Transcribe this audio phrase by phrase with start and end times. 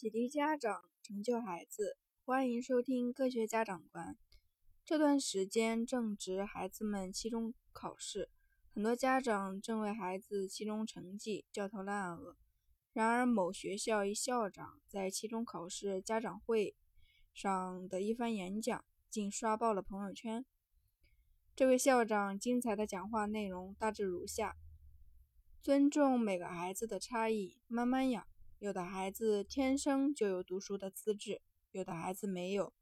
[0.00, 1.98] 启迪家长，成就孩子。
[2.24, 4.16] 欢迎收听科学家长观。
[4.82, 8.30] 这段时间正值孩子们期中考试，
[8.72, 12.34] 很多家长正为孩子期中成绩焦头烂额。
[12.94, 16.74] 然而，某学校一校长在期中考试家长会
[17.34, 20.46] 上的一番演讲，竟刷爆了朋友圈。
[21.54, 24.56] 这位校长精彩的讲话内容大致如下：
[25.60, 28.26] 尊重每个孩子的差异，慢慢养。
[28.60, 31.40] 有的孩子天生就有读书的资质，
[31.70, 32.74] 有的孩子没有。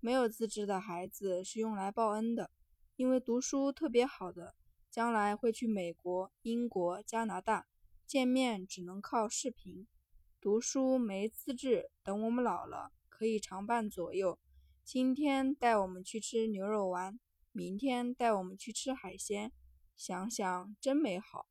[0.00, 2.50] 没有资质的孩子是用来报恩的，
[2.96, 4.56] 因为读书特别好的，
[4.90, 7.68] 将来会去美国、英国、加拿大，
[8.04, 9.86] 见面只能靠视频。
[10.40, 14.36] 读书没资质，等我们老了可以常伴左右。
[14.82, 17.20] 今天带我们去吃牛肉丸，
[17.52, 19.52] 明天带我们去吃海鲜，
[19.96, 21.46] 想想真美好。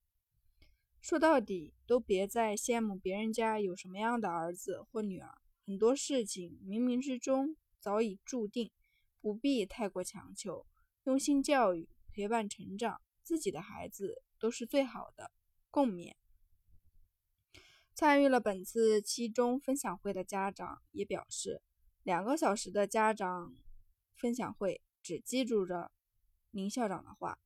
[1.01, 5.41] 说到底，都别再羡慕别人家有什么样的儿子或女儿。
[5.65, 8.69] 很多事情冥冥之中早已注定，
[9.21, 10.65] 不必太过强求。
[11.05, 15.31] 用心教育、陪伴成长自己的孩子，都是最好的。
[15.71, 16.15] 共勉。
[17.95, 21.61] 参与了本次期中分享会的家长也表示，
[22.03, 23.55] 两个小时的家长
[24.15, 25.91] 分享会，只记住着
[26.51, 27.39] 林校长的话。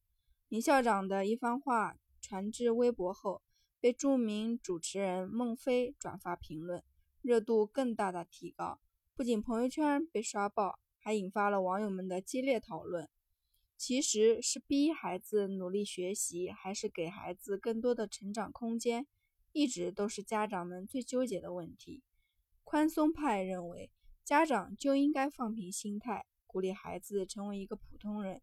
[0.49, 1.95] 林校长的一番话。
[2.33, 3.43] 传至微博后，
[3.79, 6.83] 被著名主持人孟非转发评论，
[7.21, 8.79] 热度更大大提高。
[9.13, 13.07] 不仅朋友圈被刷爆，还引发了网友们的激烈讨论。
[13.77, 19.05] 其实是逼孩子努力学习，还是给孩子更多的成长空间，
[19.51, 22.01] 一直都是家长们最纠结的问题。
[22.63, 23.91] 宽松派认为，
[24.23, 28.39] 家长就应该放平心态，鼓励孩子成为一个普通人；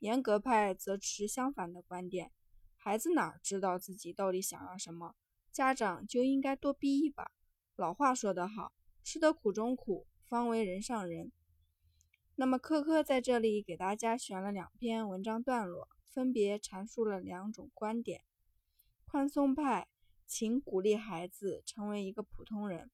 [0.00, 2.32] 严格派则持相反的观点。
[2.88, 5.14] 孩子哪知道自己到底想要什么？
[5.52, 7.30] 家长就应该多逼一把。
[7.76, 8.72] 老话说得好，
[9.04, 11.30] 吃得苦中苦，方为人上人。
[12.36, 18.22] 那么，科科在这里给大家选了两篇文章段落，分别阐述了两种观点。
[19.04, 19.86] 宽松派，
[20.26, 22.90] 请鼓励孩子成为一个普通人。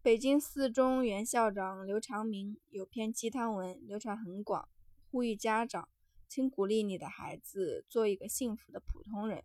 [0.00, 4.66] 北京四中原校长刘长明有篇鸡汤文流传很广，
[5.10, 5.90] 呼吁家长。
[6.28, 9.42] 请鼓励你的孩子做一个幸福的普通人。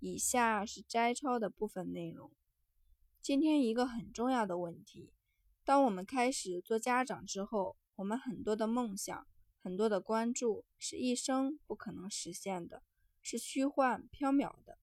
[0.00, 2.30] 以下是摘抄的部分内容。
[3.22, 5.12] 今天一个很重要的问题：
[5.64, 9.26] 当我们开始做家长之后，我们很多的梦想、
[9.58, 12.82] 很多的关注，是一生不可能实现的，
[13.22, 14.78] 是虚幻缥缈的。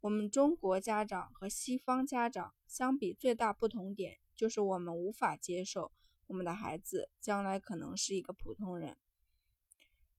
[0.00, 5.90] 我们中国家长和西方家长相比，最大不同点就是我们无法接受
[6.28, 8.96] 我们的孩子将来可能是一个普通人。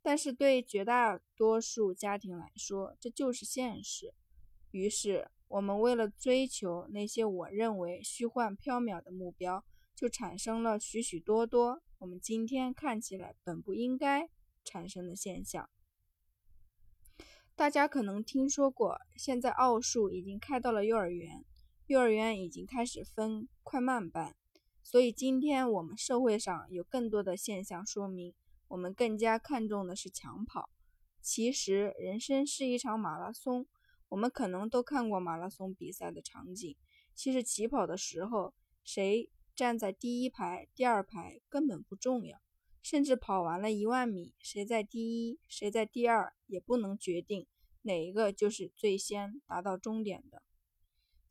[0.04, 4.14] 但是对绝大多数家庭来说，这就是现实。
[4.72, 9.64] 于是，我们为了追求那些我认为虚幻缥缈的目标，
[9.96, 14.30] 就产生了许许多多我们今天看起来本不应该
[14.66, 15.70] 产生的现象。
[17.56, 21.46] 大家可能听说过，现在奥数已经开到了幼儿园，
[21.88, 24.36] 幼儿园已经开始分快慢班。
[24.82, 28.34] 所以，今天我们社会上有更多的现象说明。
[28.74, 30.72] 我们更加看重的是抢跑。
[31.22, 33.68] 其实，人生是一场马拉松。
[34.10, 36.76] 我们可能都看过马拉松比赛的场景。
[37.14, 42.42] 其实，起跑的时候，谁站在第一排、第二排根本不重要。
[42.82, 47.46] 甚至跑完了一万米，谁在第一，谁在第二，也不能决定
[47.84, 50.42] 哪一个就是最先达到终点的。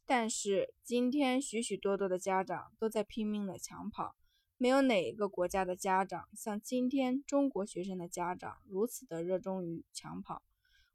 [0.06, 4.14] 但是，今天许许多多的家长都在拼命的抢跑。
[4.62, 10.40] 没有哪一个国家的家长像今天中国学生的家长如此的热衷于抢跑。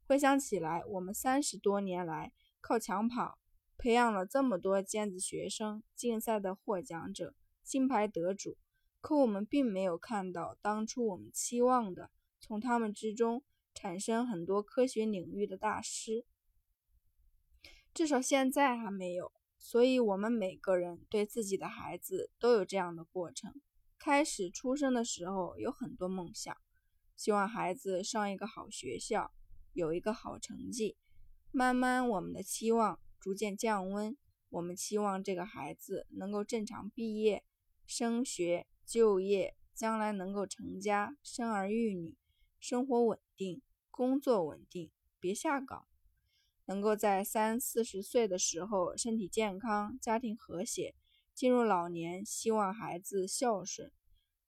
[0.06, 3.38] 回想起来，我们三十多年来靠抢跑
[3.76, 8.56] 培养了这么多尖子学生、竞赛的获奖者、金牌得主，
[9.02, 13.42] 可我们并没有看到当初我们期望的，从他们之中
[13.74, 16.24] 产生很多科学领域的大师。
[17.92, 19.30] 至少现在还没有。
[19.70, 23.52] 所以，我们每个人对自己的孩子都有这样的过程。
[23.98, 26.56] 开始出生的时候有很多梦想，
[27.14, 29.30] 希望孩子上一个好学校，
[29.74, 30.96] 有一个好成绩。
[31.50, 34.16] 慢慢，我们的期望逐渐降温，
[34.48, 37.44] 我们期望这个孩子能够正常毕业、
[37.84, 42.16] 升学、就业，将来能够成家、生儿育女，
[42.58, 43.60] 生活稳定，
[43.90, 44.90] 工作稳定，
[45.20, 45.86] 别下岗。
[46.68, 50.94] 能够在三四十岁的时候身体健康、家庭和谐，
[51.34, 53.90] 进入老年，希望孩子孝顺。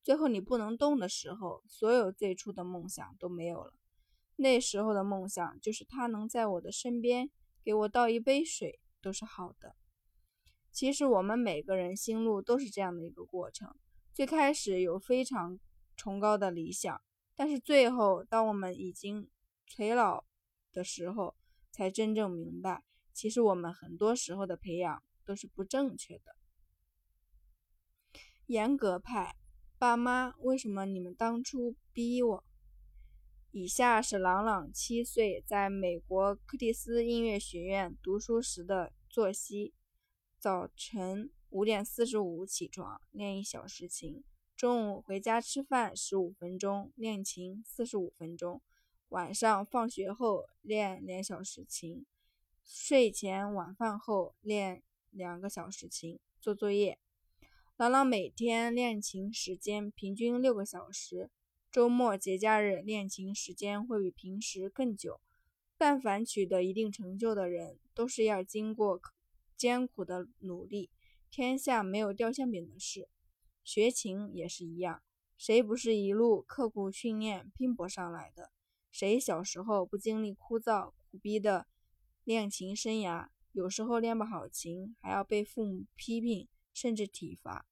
[0.03, 3.73] 最后你不能动的时候，所有最初的梦想都没有了。
[4.37, 7.31] 那时候的梦想就是他能在我的身边，
[7.65, 9.75] 给我倒一杯水，都是好的。
[10.71, 13.75] 其实我们每个人心路都是这样的一个过程。
[14.13, 15.59] 最开始有非常
[15.97, 17.01] 崇高的理想，
[17.35, 19.31] 但是最后，当我们已经
[19.67, 20.25] 垂老
[20.71, 21.35] 的时候，
[21.81, 22.85] 才真正明白，
[23.15, 26.37] 其实我们很多时候的培养都是不正确的。
[28.45, 29.35] 严格派，
[29.79, 32.45] 爸妈，为什么你们当初逼我？
[33.51, 39.73] 以下是朗朗七岁在美国柯蒂斯音乐学院读书时的作息：
[40.39, 41.31] 早晨。
[41.49, 44.23] 五点四十五起床练一小时琴，
[44.55, 48.61] 中午回家吃饭十五分钟练琴四十五分钟，
[49.11, 52.07] 晚上放学后练两小时琴，
[52.65, 56.97] 睡前晚饭后练两个小时琴做作业。
[57.77, 61.29] 朗朗每天练琴时间平均六个小时，
[61.73, 65.21] 周末节假日练琴时间会比平时更久。
[65.77, 69.01] 但凡取得一定成就的人，都是要经过
[69.57, 70.89] 艰苦的努力。
[71.33, 73.09] 天下没有掉馅饼的事，
[73.65, 75.03] 学琴也是一样，
[75.37, 78.53] 谁不是一路刻苦训练拼搏上来的？
[78.91, 81.67] 谁小时候不经历枯燥苦逼的
[82.25, 83.29] 练琴生涯？
[83.53, 87.67] 有时候练不好琴，还要被父母批评，甚至体罚。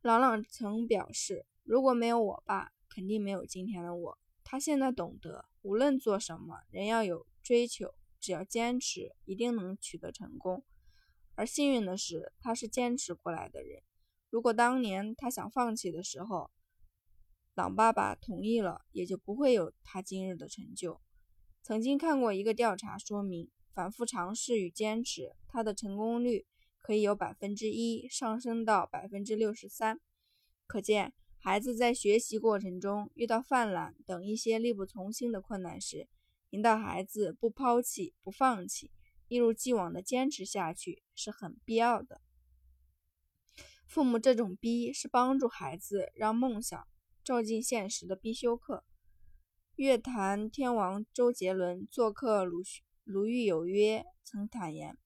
[0.00, 4.18] 朗朗曾表示，如果没有我爸，肯定没有今天的我。
[4.44, 10.64] 他现在懂得，无论做什么，人要有追求，只要坚持，一定能取得成功。
[11.34, 13.82] 而幸运的是，他是坚持过来的人。
[14.30, 16.50] 如果当年他想放弃的时候，
[17.58, 21.00] 朗爸爸同意了，也就不会有他今日的成就。
[21.60, 26.46] 曾经看过一个调查，说明反复尝试与坚持，他的成功率
[26.80, 29.98] 可以由百分之一上升到百分之六十三。
[30.68, 36.08] 可见，孩子在学习过程中遇到犯懒等一些力不从心的困难时，
[36.50, 38.92] 引导孩子不抛弃、不放弃。
[39.26, 42.20] 一如既往的坚持下去是很必要的。
[43.84, 46.86] 父母这种逼是帮助孩子让梦想
[47.28, 48.86] 照进现实的必修课。
[49.76, 52.62] 乐坛天王周杰伦做客《鲁
[53.04, 54.96] 鲁豫有约》曾坦言，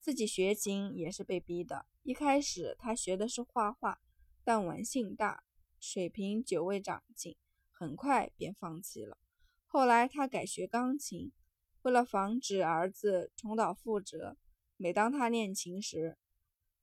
[0.00, 1.86] 自己学琴也是被逼的。
[2.02, 4.00] 一开始他学的是画画，
[4.42, 5.44] 但玩性大，
[5.78, 7.36] 水平久未长进，
[7.70, 9.16] 很快便放弃了。
[9.64, 11.30] 后来他改学钢琴。
[11.82, 14.36] 为了防止儿子重蹈覆辙，
[14.76, 16.18] 每当他练琴时，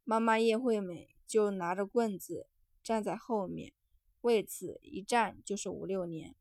[0.05, 2.47] 妈妈叶惠美就拿着棍子
[2.81, 3.73] 站在后面，
[4.21, 6.35] 为此一站就是五六年。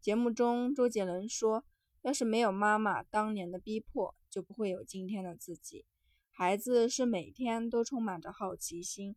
[0.00, 1.64] 节目中，周杰伦说
[2.02, 5.84] ：“要是没有妈妈当年的逼迫，就不会有今天的自己。”
[6.30, 9.16] 孩子是每天都充满着好奇心，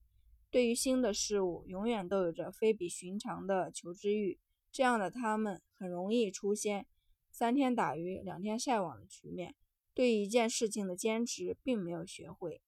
[0.49, 4.39] 对于新的事物永远都有着非比寻常的求知欲，
[4.71, 6.87] 这样的他们很容易出现。
[7.29, 9.55] 三天打鱼两天晒网的局面，
[9.93, 12.61] 对一件事情的坚持并没有学会，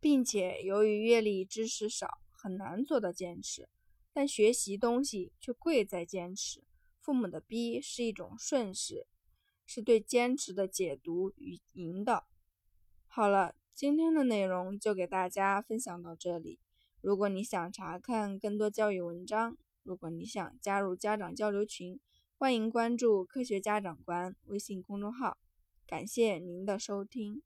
[0.00, 3.68] 并且由于阅历知识少，很难做到坚持。
[4.14, 6.62] 但学习东西却贵在坚持。
[7.00, 9.06] 父母的逼是一种顺势，
[9.66, 12.26] 是对坚持的解读与引导。
[13.06, 16.60] 好了，今天的内容就给大家分享到这里。
[17.02, 22.00] 如果你想查看更多教育文章，如果你想加入家长交流群。
[22.36, 25.38] 欢迎关注“科学家长官”微信公众号，
[25.86, 27.42] 感谢您的收听。